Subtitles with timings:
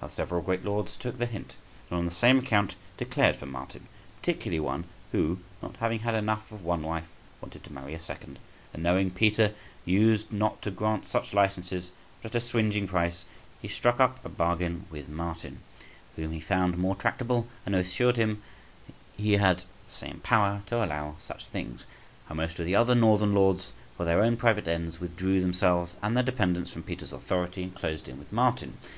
[0.00, 1.54] How several great lords took the hint,
[1.90, 6.50] and on the same account declared for Martin; particularly one who, not having had enough
[6.50, 7.10] of one wife,
[7.42, 8.38] wanted to marry a second,
[8.72, 9.52] and knowing Peter
[9.84, 11.90] used not to grant such licenses
[12.22, 13.26] but at a swingeing price,
[13.60, 15.60] he struck up a bargain with Martin,
[16.16, 18.42] whom he found more tractable, and who assured him
[19.14, 21.84] he had the same power to allow such things.
[22.30, 26.16] How most of the other Northern lords, for their own private ends, withdrew themselves and
[26.16, 28.78] their dependants from Peter's authority, and closed in with Martin.